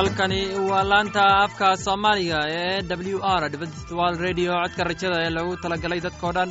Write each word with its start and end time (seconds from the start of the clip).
halkani 0.00 0.40
waa 0.70 0.84
laanta 0.90 1.22
afka 1.44 1.66
soomaaliga 1.84 2.38
ee 2.60 2.82
w 3.12 3.18
r 3.40 4.14
radio. 4.26 4.52
Codka 4.62 4.82
rajada 4.90 5.16
ee 5.24 5.32
lagu 5.36 5.52
talagalay 5.64 6.00
dadkao 6.06 6.32
dhan. 6.36 6.50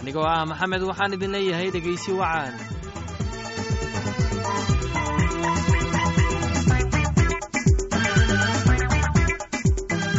Anigoo 0.00 0.26
ah 0.34 0.42
maxamed 0.50 0.82
waxaan 0.90 1.14
idin 1.16 1.32
leeyahay 1.36 1.68
dhegaysi 1.74 2.10
wacaan 2.20 2.54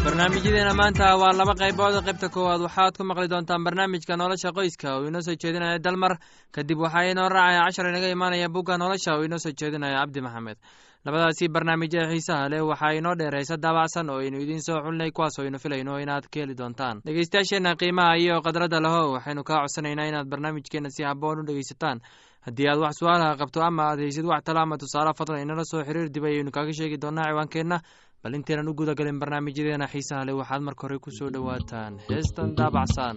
barnaamijyadeena 0.05 0.73
maanta 0.79 1.07
waa 1.21 1.33
laba 1.39 1.53
qaybood. 1.61 1.95
Qaybta 2.07 2.27
koowaad 2.35 2.61
waxaad 2.67 2.97
ku 2.97 3.03
maqli 3.03 3.27
doontaan 3.29 3.63
barnaamijka 3.63 4.13
nolosha 4.17 4.51
qoyska. 4.57 4.87
Oo 4.95 5.07
inoo 5.07 5.21
soo 5.21 5.35
jeedinaya 5.41 5.79
dalmar. 5.85 6.13
Kadib 6.55 6.79
waxaa 6.85 7.11
inoo 7.11 7.29
raacaya 7.29 7.61
cashar 7.65 7.87
inaga 7.91 8.09
imaanaya 8.15 8.49
bugga 8.49 8.77
nolosha. 8.77 9.15
Oo 9.15 9.23
inoo 9.27 9.39
soo 9.39 9.51
jeedinaya 9.59 9.99
cabdi 10.01 10.21
maxamed 10.21 10.57
labadaasi 11.05 11.47
barnaamij 11.55 11.93
ee 11.95 12.07
xiisaha 12.11 12.49
leh 12.51 12.61
waxaa 12.69 12.93
inoo 12.99 13.15
dheer 13.19 13.35
heese 13.35 13.55
daabacsan 13.57 14.09
oo 14.09 14.19
aynu 14.19 14.37
idiin 14.43 14.61
soo 14.61 14.79
xulinay 14.83 15.11
kuwaas 15.11 15.39
oo 15.39 15.45
aynu 15.45 15.59
filayno 15.59 15.99
inaad 15.99 16.25
ka 16.31 16.39
heli 16.39 16.55
doontaan. 16.57 17.01
Dhegeystayaasheenna 17.05 17.75
qiimaha 17.79 18.17
iyo 18.17 18.41
khadradda 18.45 18.79
laho 18.85 19.11
waxaynu 19.15 19.43
kaa 19.43 19.61
codsanaynaa 19.63 20.07
inaad 20.11 20.27
barnaamijkeenna 20.31 20.89
si 20.89 21.03
haboon 21.03 21.39
u 21.39 21.43
dhegeysataan 21.47 21.99
haddii 22.45 22.67
aad 22.69 22.79
wax 22.83 22.95
su'aalaha 22.99 23.37
qabto 23.41 23.59
ama 23.63 23.83
aad 23.89 23.99
haysid 23.99 24.25
wax 24.25 24.43
tala 24.43 24.61
ama 24.61 24.77
tusaale 24.77 25.13
fadlan 25.17 25.41
inala 25.41 25.63
soo 25.71 25.83
xiriir 25.87 26.09
dib 26.13 26.23
ayaynu 26.25 26.51
kaaga 26.51 26.73
sheegi 26.73 26.97
doonaa 27.01 27.27
ciwaankeenna. 27.31 27.79
Bal 28.23 28.33
intaynan 28.35 28.67
u 28.67 28.73
guda 28.75 28.93
galin 28.99 29.19
barnaamijyadeena 29.19 29.87
xiisaha 29.87 30.25
leh 30.27 30.35
waxaad 30.35 30.61
marka 30.61 30.81
hore 30.87 30.97
ku 30.99 31.09
soo 31.11 31.29
dhowaataan. 31.33 31.93
Heestan 32.09 32.55
daabacsan 32.57 33.15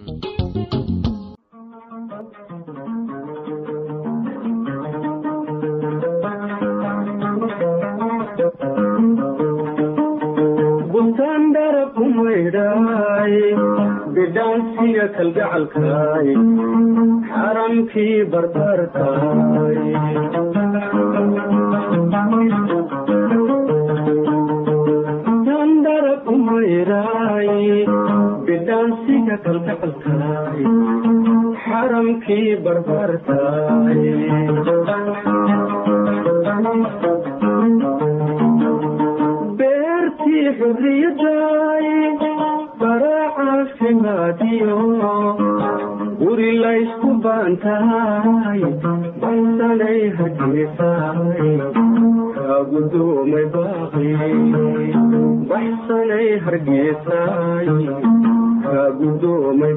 bidhaansiga 15.03 15.07
kalgacalkaay 15.15 16.27
xaramkii 17.31 18.17
barbartaay 18.33 19.79
dandarab 25.47 26.23
umayraay 26.33 27.49
bidhaansiga 28.47 29.35
kalgacalkaay 29.45 30.61
xaramkii 31.65 32.49
barbartaay 32.65 34.01
beertii 39.59 40.45
xurriyadaay 40.59 41.52
guri 46.19 46.51
laysku 46.63 47.09
baantahay 47.23 48.61
baysanay 49.21 49.99
hargeysaay 50.17 51.49
kaagudoomay 52.35 53.45
baaqi 53.55 54.07
baxsanay 55.51 56.29
hargeysaay 56.45 57.67
kaagudoomay 58.63 59.73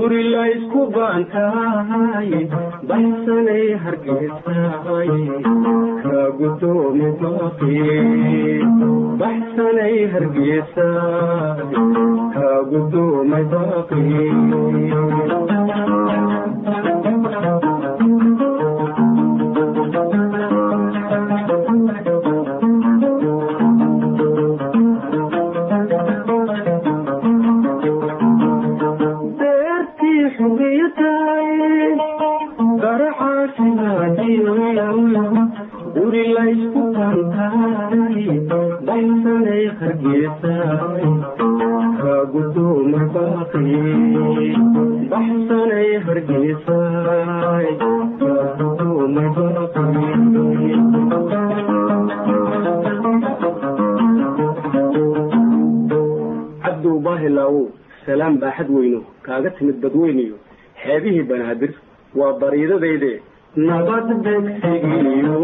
guri 0.00 0.22
laysku 0.32 0.80
baantahay 0.96 2.30
baxsanay 2.90 3.64
hargeysaay 3.84 5.10
kaagudoomay 6.02 7.12
baaqi 7.22 7.78
baxsanay 9.22 9.96
hargeysaay 10.14 11.68
kaagudoomay 12.36 13.44
baaqi 13.54 14.04
kaaga 59.40 59.56
timid 59.58 59.76
badweyniyo 59.82 60.36
xeebihii 60.82 61.28
banaadir. 61.30 61.72
Waa 62.18 62.32
bariidadayde 62.40 63.12
nabad 63.68 64.08
begsigiyo 64.24 65.36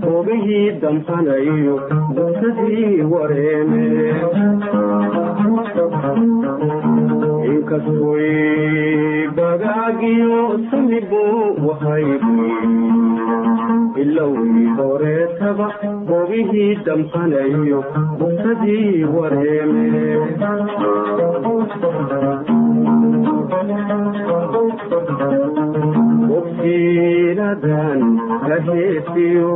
nabad 0.00 0.80
begsigiyo 0.80 1.76
nabad 2.16 2.44
begsigiyo 2.56 3.34
inkastoy 7.50 8.28
bagaagiyo 9.36 10.40
samibu 10.70 11.22
wahaybi 11.68 12.50
ilowii 14.02 14.66
horeetaba 14.78 15.68
goobihii 16.08 16.74
damqanayo 16.86 17.80
busadii 18.18 19.04
wareeme 19.04 19.86
bogsiinadan 26.60 28.00
kaheesiyo 28.48 29.52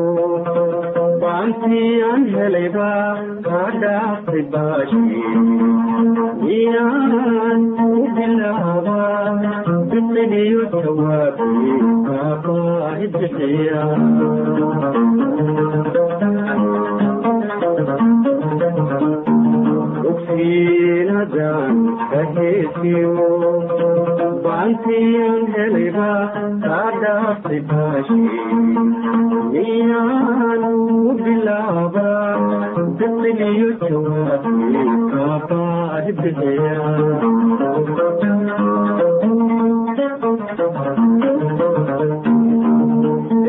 baantii 1.22 1.90
aan 2.10 2.24
helayba 2.36 2.88
kaa 3.46 3.68
dhaaftay 3.82 4.42
baashi 4.54 5.02
miyaan 6.44 7.60
u 7.88 8.06
bilaaba 8.16 9.00
bisiliyo 9.92 10.64
jawaabi 10.72 11.50
kaabaa 12.08 12.90
bixiya 13.18 13.84
ogsiinadan 20.24 21.76
kaheesiyo 22.10 23.28
baantiyan 24.44 25.42
helayba 25.54 26.08
kaa 26.64 26.90
dhaaftay 27.02 27.60
baashi 27.70 28.18
miyaanu 29.54 30.72
bilaaba 31.24 32.08
biqiliyo 33.00 33.70
jawaabi 33.84 34.84
kaabaadi 35.12 36.12
bixiya 36.22 36.76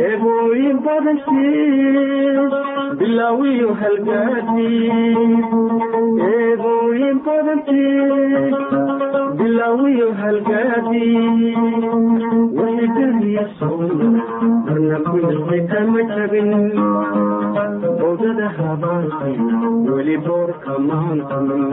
eebooyin 0.08 0.78
badankiis 0.86 2.55
bilaawiyo 3.06 3.74
halgaadi 3.82 4.70
eebooyin 6.28 7.18
badankiis 7.26 8.56
bilaawiyo 9.40 10.08
halgaadi 10.22 11.04
wixidariya 12.60 13.46
sowna 13.60 14.10
marna 14.66 14.98
kuyasay 15.10 15.62
kama 15.74 16.02
jabin 16.14 16.52
odada 18.10 18.50
habaanki 18.58 19.34
weli 19.92 20.18
boorka 20.26 20.80
maantamin 20.88 21.66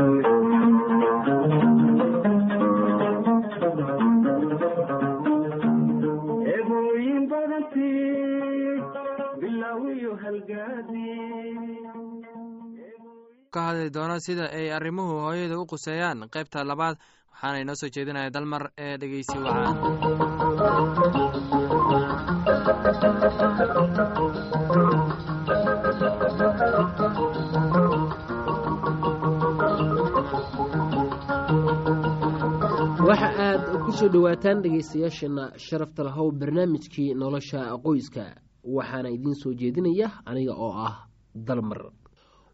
ka 13.54 13.60
hadli 13.68 13.88
doono 13.94 14.16
sida 14.26 14.44
ay 14.58 14.66
arrimuhu 14.76 15.14
hooyada 15.24 15.56
u 15.62 15.66
quseeyaan. 15.72 16.18
Qaybta 16.34 16.64
labaad 16.70 16.96
waxaana 17.32 17.58
inoo 17.62 17.76
soo 17.80 17.90
jeedinaya 17.94 18.30
dalmar 18.34 18.64
ee 18.86 18.94
dhegeysi 19.00 19.36
wacaan 19.44 19.76
waxa 33.08 33.28
aad 33.48 33.62
ku 33.84 33.90
soo 33.98 34.08
dhowaataan 34.14 34.62
dhegaystayaasheenna 34.64 35.44
sharafta 35.66 36.02
lahow 36.08 36.28
barnaamijkii 36.40 37.14
nolosha 37.22 37.60
qoyska 37.86 38.24
waxaana 38.64 39.10
idiin 39.10 39.34
soo 39.34 39.52
jeedinaya 39.54 40.08
aniga 40.24 40.54
oo 40.54 40.72
ah 40.86 41.06
dalmar. 41.34 41.90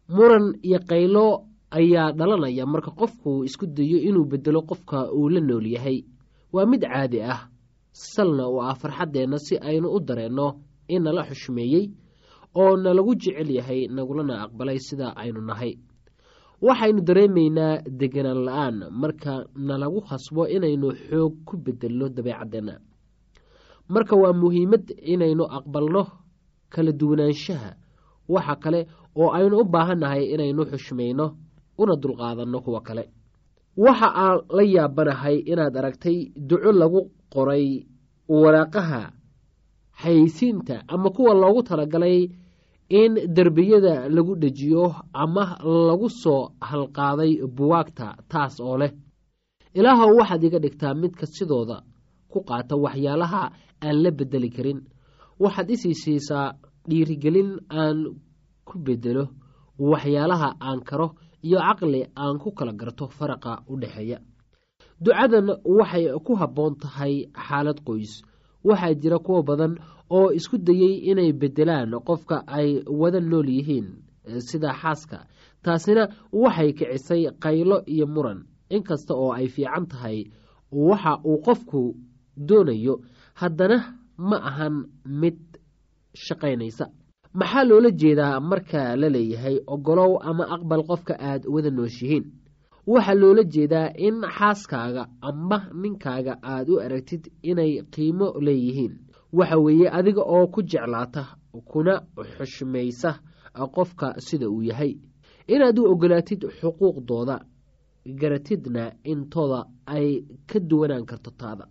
Muran 0.09 0.57
iyo 0.63 0.79
qaylo 0.89 1.45
ayaa 1.71 2.11
dhalanaya 2.17 2.65
marka 2.65 2.91
qofku 2.91 3.43
isku 3.45 3.65
dayo 3.67 3.97
inuu 4.07 4.25
bedelo 4.25 4.61
qofka 4.61 5.11
uu 5.13 5.29
la 5.29 5.39
nool 5.41 5.65
yahay. 5.67 6.05
Waa 6.53 6.65
mid 6.65 6.81
caadi 6.81 7.21
ah. 7.21 7.49
Salna 7.91 8.47
oo 8.47 8.61
ah 8.61 8.75
farxaddeenna 8.75 9.37
si 9.37 9.57
aynu 9.57 9.89
u 9.89 9.99
dareenno 9.99 10.47
in 10.87 11.03
nala 11.03 11.23
xushmeeyey 11.29 11.85
oo 12.55 12.77
nalagu 12.77 13.13
jecel 13.15 13.49
yahay 13.57 13.87
nagulana 13.87 14.43
aqbalay 14.45 14.79
sida 14.79 15.13
aynu 15.15 15.41
nahay. 15.41 15.77
Waxaynu 16.61 17.01
dareemaynaa 17.07 17.81
deganaan 17.99 18.41
la'aan 18.47 18.75
marka 18.91 19.45
nalagu 19.55 20.01
khasbo 20.07 20.47
inaynu 20.55 20.89
xoog 21.07 21.33
ku 21.45 21.57
bedelno 21.57 22.09
dabeecaddeenna 22.09 22.75
marka 23.93 24.15
waa 24.21 24.33
muhiimad 24.41 24.85
inaynu 25.13 25.43
aqbalno 25.57 26.03
kala 26.73 26.91
duwanaanshaha. 26.99 27.69
Waxa 28.33 28.55
kale 28.63 28.79
oo 29.21 29.29
aynu 29.37 29.55
u 29.61 29.63
baahannahay 29.73 30.23
inaynu 30.33 30.61
xushmayno 30.71 31.25
una 31.81 31.95
dulqaadanno 32.01 32.59
kuwa 32.65 32.81
kale. 32.87 33.03
Waxa 33.77 34.07
aan 34.23 34.37
la 34.57 34.63
yaabanahay 34.75 35.37
inaad 35.51 35.75
aragtay 35.79 36.17
duco 36.49 36.71
lagu 36.81 37.01
qoray 37.33 37.65
waraaqaha 38.29 39.01
xayeysiinta 40.01 40.83
ama 40.87 41.09
kuwa 41.09 41.33
loogu 41.33 41.63
talagalay 41.63 42.29
in 42.89 43.13
derbiyada 43.35 44.09
lagu 44.09 44.35
dhejiyo 44.35 44.95
ama 45.13 45.57
lagu 45.87 46.09
soo 46.09 46.49
halqaaday 46.61 47.31
buwaagta 47.57 48.07
taas 48.31 48.59
oo 48.59 48.77
leh 48.77 48.91
ilaahow 49.73 50.11
waxaad 50.19 50.43
iga 50.43 50.59
dhigtaa 50.59 50.93
midka 51.01 51.25
sidooda 51.25 51.77
ku 52.31 52.39
qaata 52.49 52.75
waxyaalaha 52.85 53.41
aan 53.81 54.03
la 54.03 54.11
bedeli 54.11 54.49
karin. 54.55 54.79
Waxaad 55.39 55.69
isii 55.75 55.95
siisaa 56.03 56.53
dhiirigelin 56.89 57.51
aan 57.69 57.97
ku 58.67 58.75
bedelo 58.85 59.25
waxyaalaha 59.79 60.49
aan 60.67 60.79
karo 60.89 61.07
iyo 61.47 61.59
caqli 61.67 62.01
aan 62.15 62.37
ku 62.43 62.51
kala 62.51 62.73
garto 62.73 63.07
faraqa 63.07 63.63
u 63.71 63.79
dhexeeya. 63.81 64.17
Ducadan 65.03 65.47
waxay 65.77 66.05
ku 66.25 66.35
habboon 66.35 66.75
tahay 66.81 67.13
xaalad 67.47 67.79
qoys. 67.87 68.21
Waxaa 68.63 68.93
jira 69.01 69.19
kuwa 69.19 69.43
badan 69.43 69.73
oo 70.09 70.31
isku 70.37 70.57
dayey 70.57 70.93
inay 71.11 71.31
bedelaan 71.41 71.91
qofka 72.07 72.43
ay 72.47 72.83
wada 72.99 73.19
nool 73.19 73.47
yihiin 73.49 73.87
sida 74.47 74.73
xaaska. 74.81 75.19
Taasina 75.63 76.03
waxay 76.31 76.69
kicisay 76.77 77.23
qaylo 77.43 77.77
iyo 77.93 78.05
muran. 78.07 78.39
Inkasta 78.69 79.13
oo 79.15 79.31
ay 79.31 79.47
fiican 79.47 79.85
tahay 79.91 80.17
waxa 80.71 81.11
uu 81.29 81.39
qofku 81.45 81.81
doonayo 82.37 82.95
haddana 83.33 83.77
ma 84.17 84.37
ahan 84.49 84.75
mid 85.05 85.37
shaqaynaysa. 86.25 86.85
Maxaa 87.33 87.63
loola 87.69 87.91
jeedaa 87.91 88.39
marka 88.39 88.95
la 89.01 89.09
leeyahay 89.09 89.57
ogolow 89.67 90.17
ama 90.29 90.43
aqbal 90.55 90.83
qofka 90.89 91.13
aad 91.19 91.43
wada 91.53 91.69
nooshihiin? 91.71 92.25
Waxaa 92.87 93.13
loola 93.21 93.43
jeedaa 93.43 93.93
in 93.97 94.21
xaaskaaga 94.37 95.03
ama 95.21 95.57
ninkaaga 95.81 96.33
aad 96.43 96.69
u 96.69 96.79
aragtid 96.85 97.23
inay 97.43 97.71
qiimo 97.93 98.27
leeyihiin. 98.45 98.93
Waxa 99.33 99.57
weeye 99.57 99.87
adiga 99.97 100.21
oo 100.35 100.47
ku 100.47 100.61
jeclaata 100.63 101.23
kuna 101.69 101.93
xushmaysa 102.37 103.11
qofka 103.75 104.07
sida 104.25 104.49
uu 104.49 104.61
yahay. 104.63 104.93
Inaad 105.47 105.79
u 105.79 105.83
ogolaatid 105.91 106.41
xuquuqdooda 106.59 107.37
garatidna 108.05 108.83
intooda 109.03 109.65
ay 109.85 110.23
ka 110.49 110.59
duwanaan 110.59 111.05
karto 111.05 111.31
taada 111.31 111.65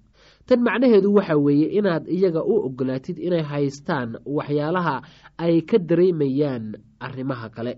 tan 0.49 0.61
macnaheedu 0.67 1.11
waxa 1.17 1.37
weeye 1.37 1.67
inaad 1.79 2.05
iyaga 2.09 2.43
u 2.45 2.55
ogolaatid 2.67 3.19
inay 3.27 3.43
haystaan 3.51 4.11
waxyaalaha 4.37 4.97
ay 5.45 5.61
ka 5.69 5.79
dareemayaan 5.89 6.65
arrimaha 7.07 7.49
kale. 7.57 7.75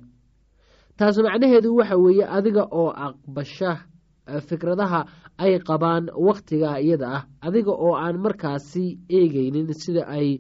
Taas 0.97 1.17
macnaheedu 1.27 1.75
waxa 1.79 1.97
weeye 2.05 2.25
adiga 2.37 2.65
oo 2.81 2.91
aqbasha 3.07 3.71
fikradaha 4.49 5.01
ay 5.39 5.59
qabaan 5.69 6.05
wakhtiga 6.27 6.79
iyada 6.85 7.07
ah 7.17 7.23
adiga 7.47 7.73
oo 7.75 7.95
aan 7.99 8.17
markaasi 8.25 8.85
eegaynin 9.19 9.73
sida 9.83 10.07
ay 10.07 10.39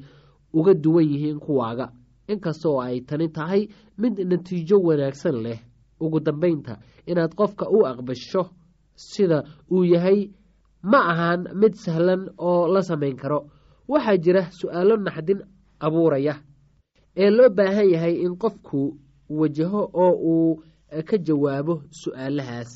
uga 0.55 0.75
duwan 0.75 1.07
yihiin 1.13 1.41
kuwaaga. 1.45 1.87
Inkasta 2.31 2.69
oo 2.71 2.81
ay 2.81 3.01
tani 3.09 3.29
tahay 3.29 3.63
mid 3.99 4.15
natiijo 4.31 4.77
wanaagsan 4.87 5.37
leh. 5.45 5.59
Ugu 6.01 6.21
dambeynta 6.21 6.79
inaad 7.11 7.35
qofka 7.35 7.67
u 7.77 7.83
aqbasho 7.91 8.43
sida 8.95 9.43
uu 9.71 9.85
yahay 9.85 10.31
ma 10.83 10.99
ahan 11.13 11.41
mid 11.61 11.75
sahlan 11.75 12.29
oo 12.39 12.67
la 12.73 12.81
samayn 12.83 13.17
karo. 13.17 13.41
Waxaa 13.89 14.17
jira 14.25 14.43
su'aalo 14.59 14.95
naxdin 14.97 15.41
abuuraya 15.81 16.35
ee 17.17 17.31
loo 17.31 17.49
baahan 17.57 17.89
yahay 17.95 18.15
in 18.25 18.37
qofku 18.43 18.81
wajaho 19.29 19.83
oo 20.05 20.15
uu 20.33 20.63
ka 21.09 21.17
jawaabo 21.27 21.75
su'aalahaas. 22.01 22.71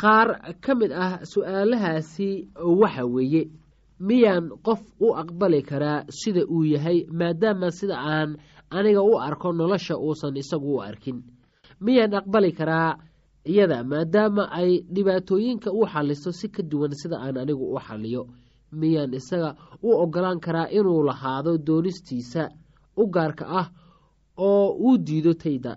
Qaar 0.00 0.28
ka 0.64 0.72
mid 0.74 0.92
ah 0.92 1.20
su'aalahaasi 1.32 2.28
waxa 2.80 3.04
weeye 3.14 3.42
miyaan 4.00 4.48
qof 4.66 4.80
u 5.00 5.08
aqbali 5.20 5.60
karaa 5.70 6.04
sida 6.18 6.42
uu 6.48 6.64
yahay 6.64 6.98
maadaama 7.18 7.68
sida 7.78 7.96
aan 7.98 8.30
aniga 8.70 9.02
u 9.02 9.18
arko 9.20 9.52
nolosha 9.52 9.94
uusan 9.98 10.36
isagu 10.36 10.70
u 10.76 10.80
arkin. 10.88 11.18
Miyaan 11.84 12.14
aqbali 12.20 12.52
karaa 12.58 12.96
iyada 13.44 13.84
maadaama 13.84 14.50
ay 14.52 14.80
dhibaatooyinka 14.94 15.72
u 15.72 15.86
xaliso 15.86 16.32
si 16.32 16.48
ka 16.48 16.62
duwan 16.62 16.92
sida 16.94 17.16
aan 17.20 17.36
anigu 17.38 17.74
u 17.74 17.78
xaliyo 17.80 18.26
miyaan 18.72 19.14
isaga 19.14 19.56
u 19.82 19.88
ogolaan 20.02 20.40
karaa 20.40 20.68
inuu 20.70 21.02
lahaado 21.02 21.58
doonistiisa 21.58 22.48
u 22.96 23.06
gaarka 23.06 23.44
ah 23.48 23.66
oo 24.36 24.72
uu 24.78 24.98
diido 24.98 25.34
tayda. 25.34 25.76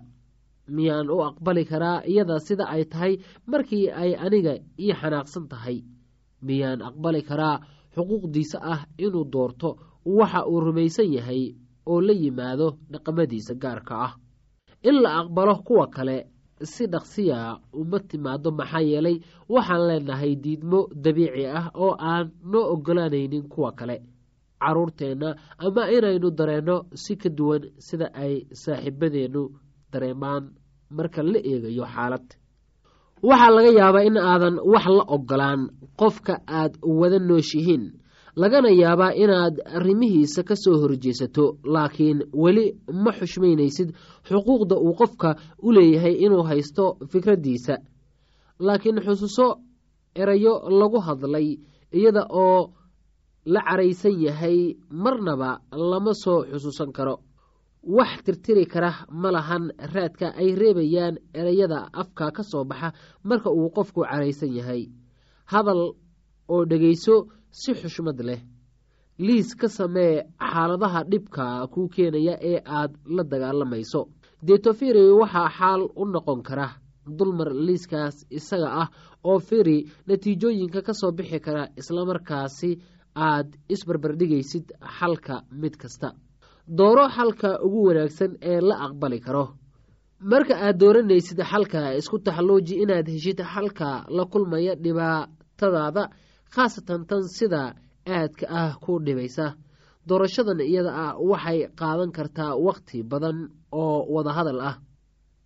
Miyaan 0.67 1.09
u 1.09 1.19
aqbali 1.23 1.65
karaa 1.65 2.03
iyada 2.07 2.39
sida 2.39 2.65
ay 2.67 2.83
tahay 2.85 3.17
markii 3.45 3.89
ay 3.91 4.15
aniga 4.15 4.53
ii 4.79 4.93
xanaaqsan 4.99 5.47
tahay. 5.51 5.83
Miyaan 6.41 6.81
aqbali 6.81 7.21
karaa 7.21 7.59
xuquuqdiisa 7.95 8.57
ah 8.73 8.81
inuu 8.97 9.25
doorto 9.33 9.69
waxa 10.05 10.45
uu 10.47 10.59
rumaysan 10.59 11.11
yahay 11.13 11.55
oo 11.85 12.01
la 12.01 12.13
yimaado 12.13 12.67
dhaqamadiisa 12.91 13.53
gaarka 13.55 13.95
ah. 14.07 14.13
In 14.83 15.01
la 15.03 15.09
aqbalo 15.21 15.55
kuwa 15.67 15.87
kale 15.87 16.27
si 16.61 16.83
dhaqsiya 16.93 17.39
uma 17.73 17.99
timaado 18.09 18.49
maxaa 18.59 18.81
yeelay 18.91 19.17
waxaan 19.53 19.83
leenahay 19.89 20.33
diidmo 20.43 20.79
dabiici 21.03 21.45
ah 21.59 21.67
oo 21.83 21.93
aan 21.99 22.25
noo 22.51 22.65
ogolaanaynin 22.73 23.45
kuwa 23.49 23.71
kale. 23.79 23.97
Caruurteenna 24.61 25.29
ama 25.65 25.83
inaynu 25.91 26.29
dareenno 26.37 26.75
si 27.03 27.15
ka 27.21 27.29
duwan 27.29 27.63
sida 27.87 28.07
ay 28.23 28.33
saaxiibadeennu 28.63 29.43
dareemaan 29.91 30.43
marka 30.97 31.21
la 31.23 31.39
eegayo 31.51 31.85
xaalad. 31.93 32.25
Waxaa 33.23 33.51
laga 33.55 33.71
yaabaa 33.79 34.03
in 34.09 34.17
aadan 34.17 34.55
wax 34.73 34.85
la 34.97 35.03
ogolaan 35.15 35.61
qofka 35.99 36.33
aad 36.59 36.73
wada 36.99 37.19
nooshihiin 37.19 37.83
lagana 38.35 38.69
yaabaa 38.81 39.13
inaad 39.23 39.55
arrimihiisa 39.77 40.43
ka 40.43 40.55
soo 40.55 40.77
horjeesato 40.81 41.57
laakiin 41.73 42.19
weli 42.43 42.65
ma 43.03 43.11
xushmaynaysid 43.19 43.89
xuquuqda 44.29 44.75
uu 44.85 44.93
qofka 44.99 45.29
u 45.61 45.71
leeyahay 45.75 46.15
inuu 46.25 46.43
haysto 46.49 46.97
fikraddiisa 47.11 47.75
laakiin 48.59 48.99
xusuuso 49.05 49.47
erayo 50.15 50.53
lagu 50.79 50.99
hadlay 51.07 51.47
iyada 51.97 52.23
oo 52.29 52.73
la 53.45 53.61
caraysan 53.67 54.15
yahay 54.25 54.57
marnaba 54.89 55.59
lama 55.71 56.13
soo 56.23 56.39
xusuusan 56.51 56.91
karo. 56.97 57.15
Wax 57.83 58.23
tirtiri 58.25 58.65
kara 58.65 58.91
ma 59.21 59.29
lahan 59.35 59.63
raadka 59.93 60.27
ay 60.41 60.55
reebayaan 60.55 61.15
ereyada 61.39 61.79
afka 62.01 62.31
ka 62.31 62.43
soo 62.43 62.63
baxa 62.63 62.89
marka 63.23 63.49
uu 63.51 63.69
qofku 63.75 64.01
caraysan 64.09 64.53
yahay. 64.57 64.81
Hadal 65.51 65.81
oo 66.53 66.65
dhegayso 66.65 67.15
si 67.61 67.71
xushmad 67.81 68.19
leh. 68.27 68.41
Liis 69.25 69.49
ka 69.59 69.67
samee 69.77 70.15
xaaladaha 70.51 70.99
dhibka 71.11 71.45
kuu 71.73 71.87
keenaya 71.95 72.35
ee 72.51 72.59
aad 72.77 72.91
la 73.15 73.23
dagaalamayso 73.31 74.01
deeto 74.47 74.69
firi 74.79 75.03
waxaa 75.21 75.49
xaal 75.57 75.81
u 76.01 76.03
noqon 76.13 76.41
kara 76.47 76.67
dulmar 77.17 77.49
liiskaas 77.67 78.15
isaga 78.37 78.69
ah 78.81 78.89
oo 79.29 79.39
firi 79.47 79.77
natiijooyinka 80.07 80.79
ka 80.87 80.93
soo 80.99 81.11
bixi 81.17 81.39
kara 81.45 81.63
islamarkaasi 81.79 82.69
aad 83.27 83.47
isbarbardhigaysid 83.73 84.65
xalka 84.97 85.35
mid 85.61 85.75
kasta. 85.81 86.09
Dooro 86.77 87.05
xalka 87.15 87.49
ugu 87.65 87.79
wanaagsan 87.87 88.31
ee 88.51 88.59
la 88.69 88.75
aqbali 88.85 89.19
karo. 89.25 89.45
Marka 90.31 90.55
aad 90.65 90.77
dooranaysid 90.81 91.39
xalka 91.51 91.79
isku 91.99 92.17
taxalluuji 92.25 92.73
inaad 92.83 93.07
heshid 93.15 93.39
xalka 93.53 93.89
la 94.17 94.23
kulmaya 94.31 94.73
dhibaatadaada 94.83 96.03
khaasatan 96.53 97.01
tan 97.09 97.23
sida 97.37 97.75
aadka 98.07 98.45
ah 98.49 98.71
ku 98.83 98.99
dhibaysa. 99.05 99.55
Doorashadan 100.07 100.59
iyada 100.61 100.91
ah 101.05 101.13
waxay 101.29 101.59
qaadan 101.79 102.11
kartaa 102.17 102.55
wakhti 102.65 103.03
badan 103.11 103.37
oo 103.71 104.05
wadahadal 104.15 104.59
ah. 104.69 104.75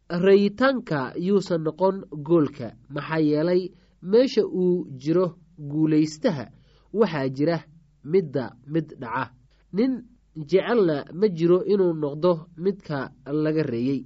Rayitaanka 0.09 1.13
yuusan 1.27 1.61
noqon 1.67 1.95
goolka 2.27 2.67
maxaa 2.89 3.19
yeelay 3.19 3.61
meesha 4.01 4.41
uu 4.45 4.87
jiro 5.01 5.35
guulaystaha 5.59 6.45
waxaa 6.93 7.29
jira 7.29 7.57
midda 8.03 8.45
mid 8.73 8.87
dhaca. 9.01 9.31
Nin 9.73 9.91
jecelna 10.49 11.05
ma 11.19 11.27
jiro 11.37 11.59
inuu 11.65 11.93
noqdo 11.93 12.31
midka 12.57 13.11
laga 13.43 13.63
reeyey 13.63 14.05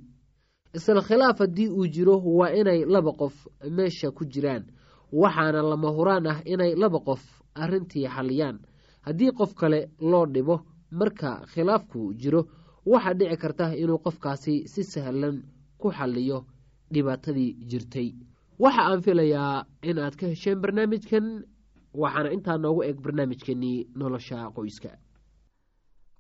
isla 0.75 1.01
khilaaf 1.01 1.39
haddii 1.39 1.69
uu 1.69 1.87
jiro 1.87 2.15
waa 2.37 2.51
inay 2.59 2.85
laba 2.93 3.11
qof 3.19 3.35
meesha 3.77 4.11
ku 4.11 4.25
jiraan 4.25 4.63
waxaana 5.11 5.61
lama 5.61 5.89
huraan 5.97 6.27
ah 6.27 6.39
inay 6.45 6.75
laba 6.75 6.99
qof 6.99 7.21
arrintii 7.55 8.07
xalliyaan. 8.15 8.57
Haddii 9.05 9.31
qof 9.31 9.53
kale 9.55 9.89
loo 9.99 10.25
dhibo 10.25 10.55
marka 10.91 11.29
khilaafku 11.53 12.13
jiro 12.21 12.41
waxaa 12.85 13.13
dhici 13.19 13.37
karta 13.37 13.65
inuu 13.75 13.99
qofkaasi 14.05 14.67
si 14.67 14.83
sahlan 14.83 15.43
ku 15.77 15.91
xalliyo 15.91 16.45
dhibaatadii 16.93 17.51
jirtay. 17.69 18.09
Waxa 18.59 18.81
aan 18.89 19.01
filayaa 19.01 19.65
in 19.81 19.97
aad 19.99 20.15
ka 20.15 20.25
hesheen 20.27 20.59
barnaamijkan 20.61 21.25
waxaana 21.93 22.29
intaa 22.35 22.57
noogu 22.57 22.83
eg 22.83 22.97
barnaamijkeenii 23.03 23.87
nolosha 23.95 24.51
qoyska. 24.55 24.91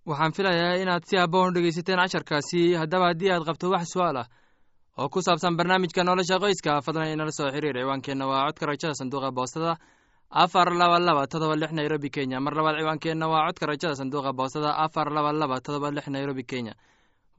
Waxaan 0.09 0.31
filayaa 0.33 0.75
inaad 0.81 1.03
si 1.05 1.15
haboon 1.17 1.53
dhegeysateen 1.53 1.99
casharkaasi 2.01 2.61
haddaba 2.81 3.05
haddii 3.11 3.31
aad 3.31 3.43
qabto 3.45 3.69
wax 3.69 3.85
su'aal 3.93 4.17
ah 4.23 4.27
oo 4.99 5.09
ku 5.09 5.19
saabsan 5.25 5.55
barnaamijka 5.57 6.03
nolosha 6.03 6.37
qoyska. 6.43 6.81
Fadlan 6.85 7.11
inala 7.13 7.31
soo 7.31 7.49
xiriir 7.53 7.75
ciwaankeenna 7.79 8.25
waa 8.31 8.45
codka 8.47 8.65
rajada 8.65 8.93
sanduuqa 8.99 9.31
boostada 9.37 9.71
afar 10.43 10.67
laba 10.79 10.97
laba 10.99 11.23
todoba 11.31 11.55
lix 11.61 11.71
nairobi 11.71 12.09
kenya. 12.15 12.39
Mar 12.39 12.53
labaad 12.57 12.77
ciwaankeenna 12.79 13.25
waa 13.31 13.45
codka 13.47 13.65
rajada 13.71 13.95
sanduuqa 13.99 14.31
boostada 14.39 14.71
afar 14.85 15.07
laba 15.15 15.31
laba 15.41 15.57
todoba 15.65 15.91
lix 15.91 16.07
nairobi 16.07 16.43
kenya. 16.43 16.73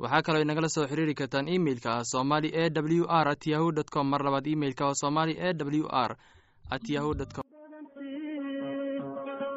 Waxaa 0.02 0.22
kaloo 0.26 0.42
inagala 0.42 0.68
soo 0.68 0.86
xiriiri 0.90 1.14
kartaan 1.14 1.48
imeilka 1.48 1.90
ah 1.98 2.04
somali 2.12 2.48
e 2.48 2.64
w 2.70 3.04
r 3.08 3.28
at 3.28 3.46
yahu 3.46 3.72
dt 3.72 3.88
com. 3.94 4.06
Mar 4.10 4.20
labaad 4.24 4.46
imeilka 4.46 4.86
oo 4.88 4.94
somali 5.02 5.32
e 5.38 5.52
w 5.54 5.86
r 5.90 6.16
at 6.70 6.84
yahu 6.88 7.14
dt 7.14 7.32
com 7.34 7.41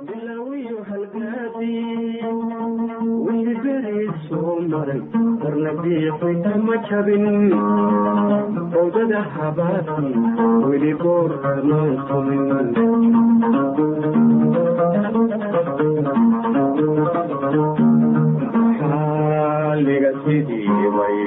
bilowiyo 0.08 0.78
halgaadi 0.90 1.72
wixii 3.26 3.56
beri 3.64 4.00
soo 4.28 4.56
maray 4.72 5.02
qarna 5.42 5.72
biiqay 5.82 6.36
kama 6.46 6.76
jabin 6.90 7.26
owdada 8.82 9.22
habaasi 9.36 10.08
weli 10.68 10.92
goor 11.04 11.32
kamaan 11.44 11.94
tumin 12.08 12.50
xaaliga 18.80 20.12
sidii 20.24 20.90
bay 20.96 21.18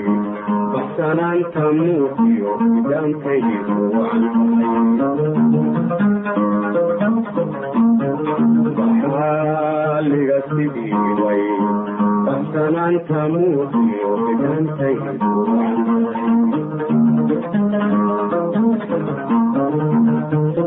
baxsanaanta 0.73 1.63
muuqiyo 1.79 2.53
idaankaygu 2.79 3.77
xaaliga 9.13 10.39
sidii 10.49 10.93
bay 11.21 11.43
baxsanaanta 12.27 13.21
muuqiyo 13.35 14.11
idaankaygu 14.33 15.33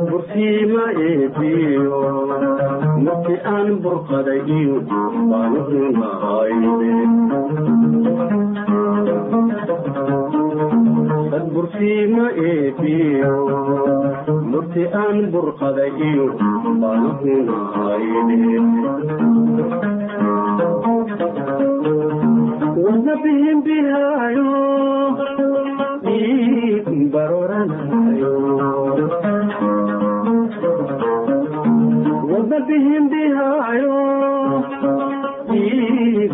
bursiima 0.10 0.84
eebiyo 1.08 2.00
markii 3.06 3.40
aan 3.54 3.70
burqaday 3.84 4.42
iyo 4.58 4.78
baanuhunahayde 11.32 11.46
bursiima 11.54 12.26
eebiyo 12.48 13.34
murti 14.52 14.84
aan 15.04 15.18
burqaday 15.34 15.92
iyo 16.10 16.26
baanuhunahayde 16.82 18.38
wana 22.86 23.14
bihin 23.24 23.60
bihaayo 23.66 24.50
dhiig 26.06 26.88
baroranayo 27.14 28.34
wana 32.32 32.60
bihin 32.70 33.06
bihaayo 33.14 33.98
dhiig 35.52 36.34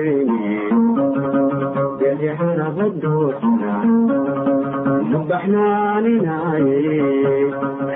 ma 5.11 5.19
baxnaaninaaye 5.29 6.79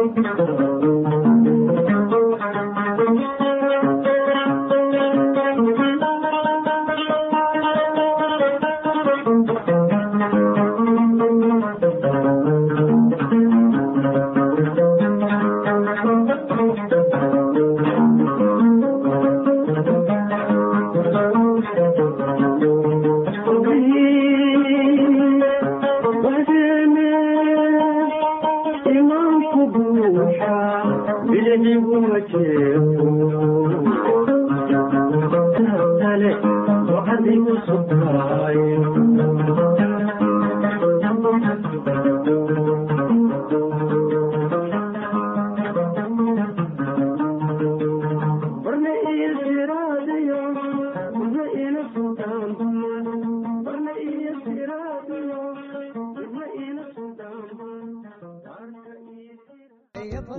baxnaaninaaye 0.00 0.34
xagee 0.36 0.49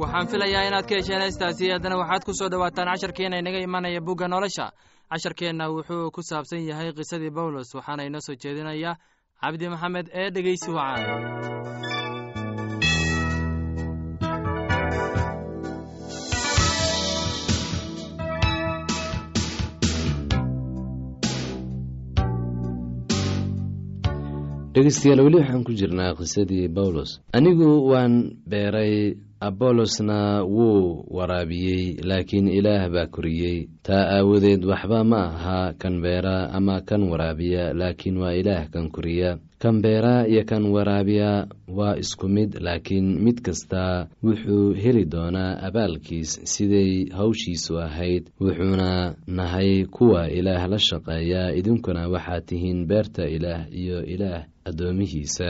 waxaan 0.02 0.28
filayaa 0.32 0.64
inaad 0.68 0.86
ka 0.90 0.96
hesheen 1.00 1.22
heestaasi 1.26 1.70
haddana 1.74 1.98
waxaad 2.02 2.24
ku 2.28 2.34
soo 2.40 2.50
dhowaataan 2.52 2.88
casharkeena 2.92 3.38
inaga 3.42 3.60
imanaya 3.68 4.02
bugga 4.08 4.28
nolosha. 4.28 4.66
Casharkeenna 5.12 5.66
wuxuu 5.76 6.12
ku 6.16 6.22
saabsan 6.30 6.62
yahay 6.70 6.92
qisadii 6.98 7.34
bawlos 7.38 7.70
waxaana 7.78 8.04
inoo 8.10 8.22
soo 8.28 8.36
jeedinaya 8.44 8.92
cabdi 9.42 9.66
maxamed 9.74 10.08
ee 10.22 10.30
dhegeysi 10.36 10.70
wacaan 10.78 11.91
dhegeystayaal 24.82 25.22
weli 25.26 25.38
waxaan 25.38 25.64
ku 25.68 25.72
jirnaa 25.80 26.18
qisadii 26.18 26.68
bawlos 26.78 27.12
anigu 27.38 27.70
waan 27.92 28.14
beeray 28.50 29.14
abolosna 29.42 30.42
wuu 30.46 31.06
waraabiyey 31.18 31.98
laakiin 32.10 32.48
ilaah 32.48 32.90
baa 32.94 33.08
koriyey. 33.10 33.70
Taa 33.82 34.06
aawadeed 34.18 34.62
waxba 34.66 35.04
ma 35.04 35.22
aha 35.34 35.74
kan 35.82 36.02
beera 36.02 36.50
ama 36.54 36.82
kan 36.82 37.02
waraabiya 37.10 37.74
laakiin 37.74 38.18
waa 38.22 38.34
ilaah 38.38 38.70
kan 38.70 38.90
koriya. 38.94 39.38
Kan 39.62 39.82
beera 39.82 40.28
iyo 40.30 40.46
kan 40.46 40.62
waraabiya 40.70 41.50
waa 41.78 41.98
isku 41.98 42.30
mid 42.30 42.54
laakiin 42.62 43.18
mid 43.26 43.42
kasta 43.42 44.08
wuxuu 44.24 44.74
heli 44.78 45.06
doonaa 45.10 45.58
abaalkiis 45.68 46.38
siday 46.46 47.10
hawshiisu 47.10 47.82
ahayd 47.82 48.30
wuxuuna 48.42 49.16
nahay 49.28 49.86
kuwa 49.90 50.30
ilaah 50.30 50.70
la 50.70 50.78
shaqeeya. 50.78 51.54
Idinkuna 51.58 52.10
waxaad 52.14 52.46
tihiin 52.46 52.86
beerta 52.86 53.26
ilaah 53.26 53.66
iyo 53.74 54.06
ilaah 54.06 54.46
addoomihiisa 54.70 55.50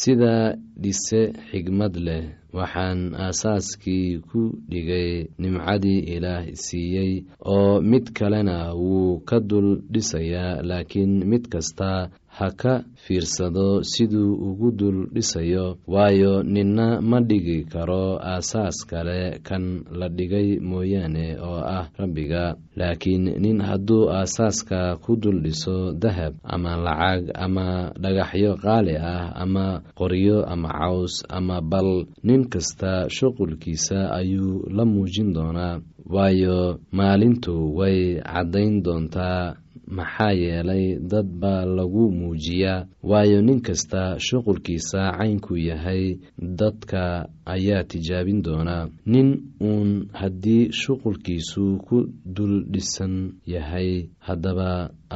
sida 0.00 0.34
dhise 0.82 1.20
xigmad 1.50 1.94
leh 2.06 2.24
waxaan 2.58 3.00
aasaaskii 3.24 4.18
ku 4.30 4.40
dhigay 4.70 5.10
nimcadii 5.42 6.00
ilaah 6.14 6.44
siiyey 6.64 7.12
oo 7.54 7.80
mid 7.90 8.04
kalena 8.18 8.56
wuu 8.74 9.18
ka 9.28 9.36
dul 9.50 9.68
dhisayaa 9.92 10.62
laakiin 10.70 11.12
mid 11.30 11.44
kasta 11.52 11.90
ha 12.36 12.48
ka 12.60 12.74
fiirsado 13.04 13.82
siduu 13.82 14.32
ugu 14.48 14.68
dul 14.78 14.98
dhisayo 15.14 15.66
waayo 15.86 16.42
ninna 16.42 17.00
ma 17.10 17.18
dhigi 17.20 17.58
karo 17.72 18.16
aasaas 18.32 18.86
kale 18.90 19.40
kan 19.48 19.64
la 19.98 20.08
dhigay 20.08 20.48
mooyaane 20.68 21.26
oo 21.48 21.60
ah 21.78 21.86
rabbiga. 22.00 22.44
Laakiin 22.78 23.24
nin 23.42 23.58
hadduu 23.68 24.08
aasaaska 24.08 24.96
ku 25.04 25.16
dul 25.22 25.38
dhiso 25.44 25.92
dahab 26.02 26.34
ama 26.54 26.72
lacag 26.86 27.24
ama 27.44 27.66
dhagaxyo 28.02 28.52
qaali 28.62 28.94
ah 28.96 29.34
ama 29.42 29.66
qoryo 29.98 30.38
ama 30.52 30.70
caws 30.80 31.14
ama 31.28 31.56
bal 31.60 32.06
nin 32.26 32.42
kasta 32.52 32.92
shuqulkiisa 33.16 33.98
ayuu 34.18 34.64
la 34.76 34.84
muujin 34.84 35.32
doonaa. 35.36 35.80
Waayo 36.14 36.78
maalintu 36.92 37.54
way 37.78 38.18
caddayn 38.22 38.82
doontaa 38.84 39.54
maxaa 39.90 40.32
yeelay 40.42 40.84
dad 41.10 41.26
baa 41.40 41.64
lagu 41.64 42.10
muujiyaa. 42.18 42.86
Waayo 43.02 43.42
nin 43.42 43.60
kasta 43.66 44.16
shuqulkiisa 44.26 45.00
caynku 45.18 45.56
yahay 45.56 46.16
dadka 46.38 47.28
ayaa 47.46 47.84
tijaabin 47.84 48.42
doonaa 48.42 48.88
nin 49.06 49.28
uun 49.60 49.90
haddii 50.12 50.70
shuqulkiisu 50.72 51.64
ku 51.88 51.96
dul 52.36 52.54
dhisan 52.72 53.14
yahay 53.46 53.90
haddaba 54.30 54.70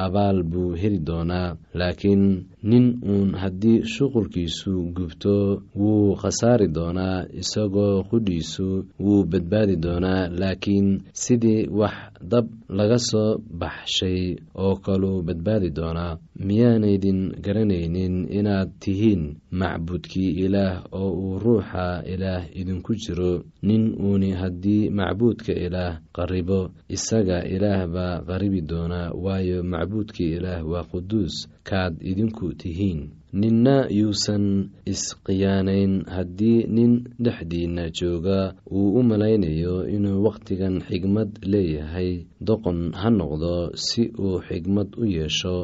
abaal 0.05 0.39
buu 0.51 0.71
heli 0.81 0.99
doonaa 1.09 1.49
laakiin 1.81 2.25
nin 2.71 2.87
uun 3.13 3.31
haddii 3.43 3.79
shuqulkiisu 3.95 4.73
gubto 4.97 5.35
wuu 5.81 6.15
khasaari 6.23 6.69
doonaa 6.77 7.17
isagoo 7.41 7.95
qudhiisu 8.11 8.67
wuu 9.05 9.23
badbaadi 9.33 9.77
doonaa 9.85 10.23
laakiin 10.41 10.89
sidii 11.23 11.67
wax 11.81 11.95
dab 12.33 12.47
laga 12.79 12.99
soo 13.11 13.31
baxshay 13.61 14.21
oo 14.65 14.75
kaluu 14.85 15.23
badbaadi 15.27 15.71
doonaa 15.79 16.13
miyaanaydin 16.39 17.33
garanaynin 17.45 18.27
inaad 18.39 18.71
tihiin 18.83 19.37
macbuudkii 19.51 20.31
ilaah 20.45 20.83
oo 20.93 21.11
uu 21.25 21.39
ruuxa 21.39 22.03
ilaah 22.15 22.43
idinku 22.61 22.95
jiro. 22.95 23.43
Nin 23.63 23.95
uuni 24.05 24.31
haddii 24.33 24.91
macbuudka 24.91 25.53
ilaah 25.53 26.01
qaribo 26.17 26.61
isaga 26.89 27.39
ilaah 27.55 27.87
baa 27.95 28.21
qaribi 28.29 28.61
doonaa 28.71 29.13
waayo 29.25 29.63
macbuudkii 29.63 30.31
ilaah 30.39 30.61
waa 30.71 30.85
quduus 30.93 31.49
kaad 31.69 31.95
idinku 32.11 32.53
tihiin. 32.61 33.01
Ninna 33.35 33.91
yuusan 33.91 34.71
isqiyaanayn 34.87 36.07
haddii 36.07 36.67
nin 36.77 36.93
dhexdiinna 37.25 37.91
jooga 37.91 38.55
uu 38.71 38.95
u 38.99 39.03
malaynayo 39.03 39.89
inuu 39.91 40.23
wakhtigan 40.27 40.79
xigmad 40.89 41.31
leeyahay 41.43 42.11
doqon 42.47 42.93
ha 43.01 43.11
noqdo 43.11 43.55
si 43.75 44.03
uu 44.25 44.39
xigmad 44.49 44.89
u 45.03 45.05
yeesho 45.17 45.57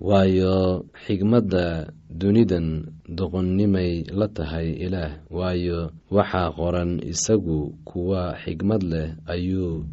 waayo 0.00 0.84
xigmadda 1.06 1.92
dunidan 2.10 2.86
doqonnimay 3.08 4.04
la 4.12 4.26
tahay 4.28 4.68
ilaah. 4.86 5.24
Waayo 5.30 5.90
waxaa 6.10 6.52
qoran 6.56 7.00
isagu 7.12 7.74
kuwa 7.88 8.36
xigmad 8.44 8.82
leh 8.92 9.08
ayuu 9.26 9.84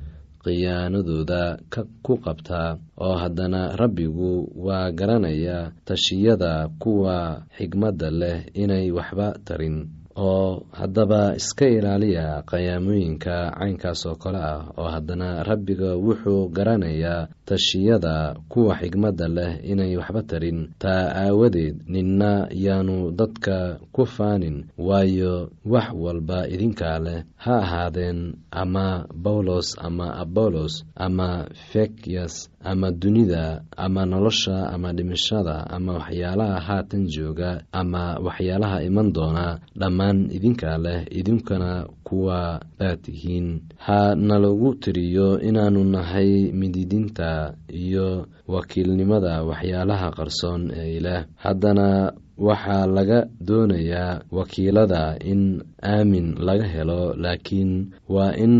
khiyaanadooda 0.43 1.57
ku 2.05 2.13
qabtaa 2.19 2.77
oo 2.99 3.15
haddana 3.15 3.75
rabbigu 3.79 4.51
waa 4.65 4.91
garanaya 4.91 5.71
tashiyada 5.87 6.67
kuwa 6.79 7.47
xigmadda 7.57 8.07
leh 8.11 8.37
inay 8.53 8.91
waxba 8.91 9.27
tarin 9.47 9.87
oo 10.15 10.63
haddaba 10.71 11.36
iska 11.36 11.65
ilaaliya 11.67 12.43
qayaamooyinka 12.49 13.36
caynkaas 13.60 14.06
oo 14.06 14.15
kale 14.15 14.38
ah 14.38 14.62
oo 14.78 14.88
haddana 14.93 15.43
rabbiga 15.43 15.95
wuxuu 15.95 16.49
garanayaa 16.56 17.28
tashiyada 17.45 18.36
kuwa 18.49 18.76
xigmadda 18.82 19.28
leh 19.28 19.52
inay 19.71 19.97
waxba 19.97 20.21
tarin. 20.23 20.69
Taa 20.80 21.12
aawadeed 21.28 21.76
ninna 21.88 22.47
yaanu 22.65 23.12
dadka 23.12 23.80
ku 23.91 24.06
faanin 24.06 24.65
waayo 24.78 25.49
wax 25.65 25.88
walba 26.04 26.47
idinkaa 26.47 26.99
leh. 26.99 27.19
Ha 27.43 27.56
ahaadeen 27.65 28.34
ama 28.52 29.06
bawlos 29.15 29.76
ama 29.82 30.13
abolos 30.21 30.86
ama 30.95 31.47
fekyas 31.71 32.49
ama 32.63 32.91
dunida 32.91 33.62
ama 33.78 34.06
nolosha 34.06 34.69
ama 34.73 34.93
dhimashada 34.93 35.56
ama 35.76 35.93
waxyaalaha 35.99 36.60
haatan 36.67 37.04
jooga 37.08 37.52
ama 37.71 38.04
waxyaalaha 38.26 38.84
iman 38.88 39.08
doona 39.15 39.60
dhammaan 39.80 40.17
idinkaa 40.38 40.78
leh 40.86 40.99
idinkana 41.19 41.88
kuwa 42.08 42.60
baad 42.80 43.02
tihiin 43.06 43.62
ha 43.86 44.15
nalagu 44.15 44.76
tiriyo 44.76 45.39
inaanu 45.41 45.84
nahay 45.84 46.52
mididinta 46.60 47.54
iyo 47.84 48.28
wakiilnimada 48.47 49.43
waxyaalaha 49.43 50.12
qarsoon 50.17 50.62
ee 50.76 50.97
ilaah. 50.97 51.26
Haddana 51.43 52.13
waxaa 52.38 52.86
laga 52.95 53.19
doonayaa 53.47 54.21
wakiilada 54.32 55.17
in 55.32 55.62
aamin 55.84 56.36
laga 56.47 56.67
helo 56.67 57.13
laakiin 57.23 57.71
waa 58.10 58.34
in 58.36 58.54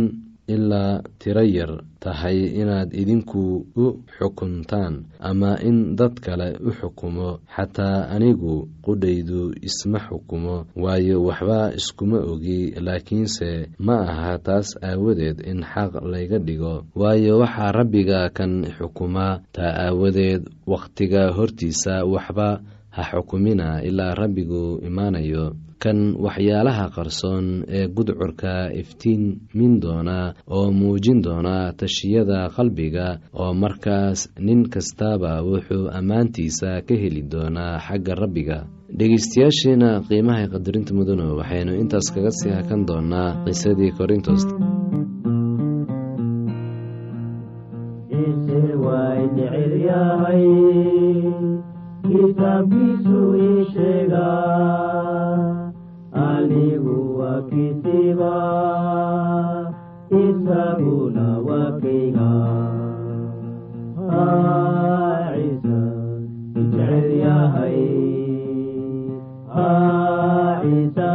ilaa 0.48 1.02
tiro 1.20 1.42
yar 1.44 1.72
tahay 2.00 2.40
inaad 2.62 2.92
idinku 2.94 3.66
u 3.76 3.86
xukuntaan 4.18 5.06
ama 5.20 5.56
in 5.64 5.96
dad 5.96 6.14
kale 6.20 6.48
u 6.68 6.72
xukumo 6.80 7.40
xataa 7.56 8.08
anigu 8.16 8.68
qudhaydu 8.86 9.56
isma 9.68 10.00
xukumo 10.08 10.56
waayo 10.76 11.24
waxba 11.24 11.72
iskuma 11.80 12.18
ogi 12.32 12.60
laakiinse 12.86 13.50
ma 13.80 13.96
aha 14.12 14.38
taas 14.46 14.68
aawadeed 14.84 15.40
in 15.52 15.64
xaq 15.64 15.94
layga 16.12 16.38
dhigo. 16.40 16.76
Waayo 16.96 17.40
waxaa 17.40 17.72
rabbiga 17.72 18.30
kan 18.38 18.66
xukumaa 18.78 19.40
taa 19.56 19.74
aawadeed 19.88 20.44
wakhtiga 20.68 21.32
hortiisa 21.38 22.04
waxba 22.14 22.50
ha 22.96 23.04
xukumina 23.12 23.68
ilaa 23.90 24.14
rabbigu 24.22 24.64
imaanayo 24.88 25.46
kan 25.84 26.00
waxyaalaha 26.26 26.86
qarsoon 26.96 27.46
ee 27.78 27.86
gudcurka 27.96 28.54
iftiinmin 28.82 29.74
doona 29.84 30.18
oo 30.58 30.68
muujin 30.80 31.20
doona 31.26 31.56
tashiyada 31.80 32.40
qalbiga 32.56 33.08
oo 33.42 33.52
markaas 33.64 34.20
nin 34.46 34.62
kastaba 34.74 35.32
wuxuu 35.50 35.86
ammaantiisa 35.98 36.70
ka 36.88 36.96
heli 37.02 37.22
doonaa 37.34 37.76
xagga 37.88 38.14
rabbiga. 38.24 38.58
Dhegeystayaasheena 39.00 39.90
qiimaha 40.08 40.46
qadarinta 40.54 40.92
mudano 40.98 41.26
waxaynu 41.40 41.72
intaas 41.82 42.08
kaga 42.16 42.32
sii 42.40 42.54
hakan 42.58 42.82
doonaa 42.90 43.30
qisadii 43.46 43.92
korintos 44.00 44.44
kitaabkiisu 52.14 53.20
ii 53.46 53.66
sheega 53.74 54.28
anigu 56.26 56.98
waa 57.20 57.42
kisiba 57.50 58.34
isaguna 60.24 61.28
waa 61.48 61.72
kayga 61.82 62.30
ciisa 65.34 65.80
yahay 67.24 67.80
ciisa 70.62 71.12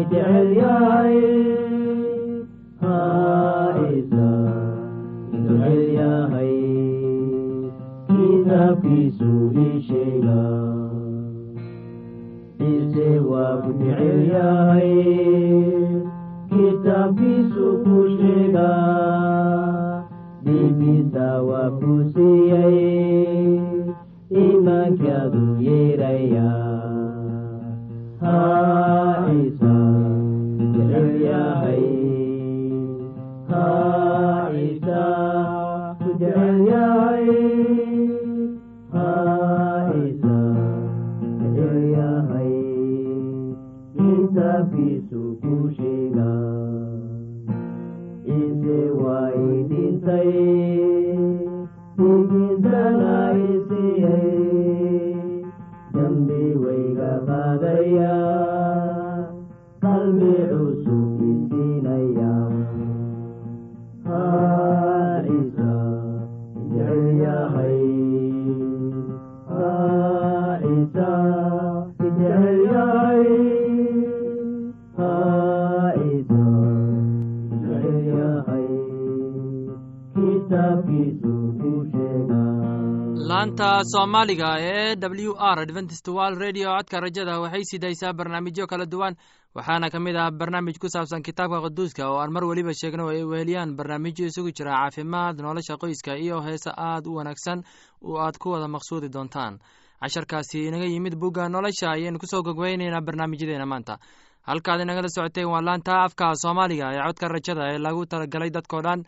ijecel 0.00 0.48
yahay 0.62 1.18
ciisa 3.76 4.28
ijecel 5.36 5.80
yahay 6.00 6.47
kitaabkiisu 8.52 9.30
ii 9.62 9.80
sheega 9.86 10.38
ciise 12.58 13.08
waa 13.30 13.56
ku 13.62 13.70
jecel 13.80 14.18
yahay 14.32 14.92
kitaabkiisu 16.50 17.64
ku 17.84 17.96
sheega 18.16 18.68
dhiiggiisa 20.44 21.26
waa 21.48 21.70
ku 21.80 21.92
siiyey 22.12 23.60
iimaankaadu 24.40 25.44
yeeraya 25.68 26.48
laanta 83.30 83.68
soomaaliga 83.92 84.48
ee 84.60 84.96
w 84.96 85.32
r 85.54 85.58
adventist 85.64 86.08
world 86.08 86.38
radio 86.40 86.68
codka 86.76 87.00
rajada 87.04 87.40
waxay 87.44 87.64
sidaysaa 87.70 88.12
barnaamijyo 88.12 88.66
kala 88.66 88.86
duwan. 88.86 89.14
Waxaana 89.54 89.90
ka 89.90 89.98
mid 90.00 90.16
ah 90.16 90.30
barnaamij 90.30 90.78
ku 90.80 90.88
saabsan 90.88 91.22
kitaabka 91.22 91.60
quduuska 91.64 92.08
oo 92.10 92.18
aan 92.22 92.32
mar 92.32 92.44
weliba 92.44 92.72
sheegno 92.80 93.08
ay 93.08 93.24
weheliyaan. 93.24 93.76
Barnaamijyo 93.76 94.26
isugu 94.26 94.50
jira 94.56 94.72
caafimaad 94.80 95.40
nolosha 95.40 95.76
qoyska 95.76 96.16
iyo 96.16 96.40
heese 96.40 96.70
aad 96.76 97.06
u 97.06 97.14
wanaagsan 97.18 97.62
oo 98.02 98.16
aad 98.24 98.38
ku 98.38 98.50
wada 98.50 98.68
maqsuudi 98.68 99.08
doontaan. 99.12 99.58
Casharkaasi 100.00 100.66
inaga 100.68 100.84
yimid 100.88 101.14
bugga 101.20 101.48
nolosha 101.48 101.90
ayaynu 101.92 102.18
ku 102.18 102.26
soo 102.26 102.42
gogweyneynaa 102.42 103.00
barnaamijyadeena 103.00 103.66
maanta. 103.66 103.98
Halkaad 104.48 104.80
inagala 104.80 105.08
socoteen 105.08 105.48
waa 105.52 105.60
laanta 105.60 106.02
afka 106.06 106.32
soomaaliga 106.42 106.92
ee 106.96 107.02
codka 107.06 107.28
rajada 107.28 107.62
ee 107.74 107.78
lagu 107.78 108.06
talagalay 108.06 108.50
dadkao 108.50 108.80
dhan 108.82 109.04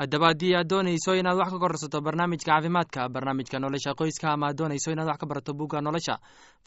haddaba 0.00 0.26
haddii 0.30 0.54
aad 0.56 0.68
doonayso 0.70 1.12
inaad 1.20 1.36
wax 1.40 1.50
ka 1.52 1.58
korsato 1.58 1.98
barnaamijka 2.00 2.46
caafimaadka 2.52 3.08
barnaamijka 3.14 3.58
nolosha 3.60 3.92
qoyska 4.00 4.32
ama 4.32 4.52
doonayso 4.58 4.92
inaad 4.94 5.08
wax 5.10 5.18
ka 5.20 5.26
barato 5.26 5.52
bugga 5.52 5.80
nolosha 5.80 6.16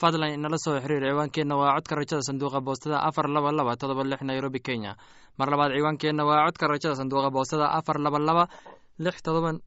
fadlan 0.02 0.34
inala 0.38 0.58
soo 0.58 0.78
xiriir 0.84 1.04
ciwaankeenna 1.10 1.56
waa 1.62 1.74
codka 1.78 1.96
rajada 1.96 2.22
sanduuqa 2.28 2.60
boostada 2.62 2.98
afar 3.08 3.28
laba 3.36 3.52
laba 3.52 3.76
todoba 3.76 4.04
lix 4.04 4.22
nairobi 4.22 4.60
kenya. 4.60 4.96
Mar 5.38 5.50
labaad 5.50 5.72
ciwaankeenna 5.78 6.24
waa 6.30 6.46
codka 6.46 6.68
rajada 6.68 6.96
sanduuqa 6.96 7.30
boostada 7.36 7.72
afar 7.78 7.98
laba 8.06 8.20
laba 8.20 8.48
lix 9.00 9.16
todoba 9.26 9.58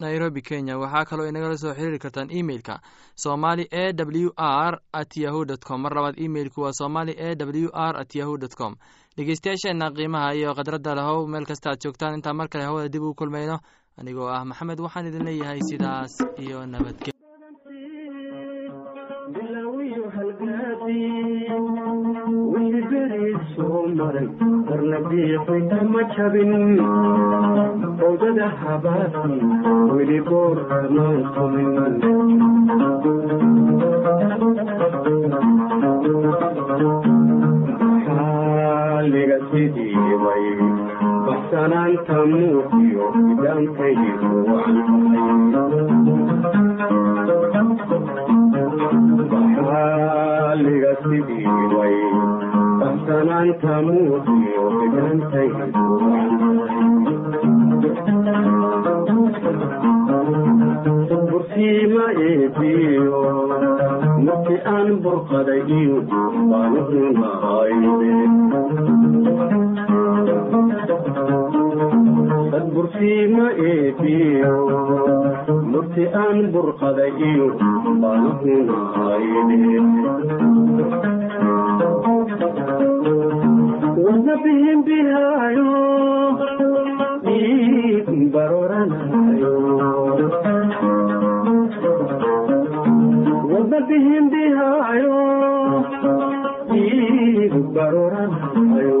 nairobi 0.00 0.42
kenya. 0.42 0.78
Waxaa 0.78 1.04
kaloo 1.04 1.28
inagala 1.28 1.56
soo 1.62 1.74
xiriiri 1.76 1.98
kartaan 1.98 2.28
emeilka 2.38 2.80
somali 3.14 3.68
e 3.70 3.92
w 3.92 4.30
r 4.36 4.80
at 4.92 5.16
yahu 5.16 5.44
dt 5.44 5.62
com. 5.68 5.82
Mar 5.82 5.92
labaad 5.94 6.16
emeilku 6.18 6.60
waa 6.64 6.72
somali 6.72 7.12
e 7.12 7.36
w 7.36 7.68
r 7.72 7.94
at 8.00 8.14
yahu 8.14 8.38
dt 8.38 8.54
com 8.56 8.74
dhegeystayaasheenna 9.16 9.86
qiimaha 9.96 10.28
iyo 10.38 10.50
khadradda 10.58 10.92
lahow 10.98 11.18
meel 11.32 11.46
kasta 11.50 11.66
aad 11.70 11.80
joogtaan. 11.84 12.14
Intaan 12.18 12.36
mar 12.36 12.48
kale 12.52 12.64
hawada 12.68 12.88
dib 12.92 13.02
ugu 13.02 13.14
kulmayno. 13.20 13.56
Anigoo 14.00 14.28
ah 14.36 14.44
maxamed 14.50 14.78
waxaan 14.84 15.08
idin 15.10 15.24
leeyahay 15.28 15.60
sidaas 15.68 16.12
iyo 16.44 16.58
nabadge 16.72 17.12
xaaliga 39.02 39.36
sidii 39.50 39.94
baxsanaanta 41.26 42.16
muuqiyo 42.32 43.06
idaankaygu 43.32 44.30
sidiibay 51.02 51.96
baxsanaanta 52.80 53.72
muuqiyo 53.88 54.64
idaankaygu 54.86 55.82
bursiima 61.30 62.04
eebiyo 62.26 63.20
markii 64.26 64.60
aan 64.74 64.88
burqaday 65.04 65.62
iyo 65.78 65.98
baanuhunahayde 72.52 72.64
bursiima 72.74 73.46
eebiyo. 73.68 74.54
Markii 75.72 76.08
aan 76.22 76.38
burqaday 76.52 77.12
iyo 77.30 77.46
baanuhunahayde 78.02 79.58
wana 84.04 84.34
bihin 84.44 84.78
bihaayo 84.86 85.70
dhiig 87.24 88.08
baroranayo 88.34 89.54
wana 93.52 93.78
bihin 93.88 94.24
bihaayo 94.34 95.18
dhiig 96.70 97.54
baroranayo 97.76 99.00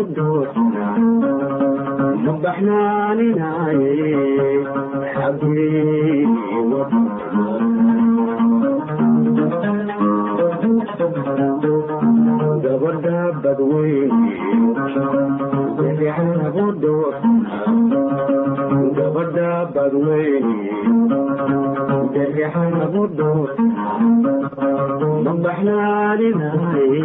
gabadha 12.63 13.19
badweyne 13.43 14.15
gabadha 19.15 19.49
badweyne 19.73 20.55
derixanabu 22.13 23.03
dhoor 23.17 23.49
ma 25.23 25.33
baxnaaninaaye 25.43 26.99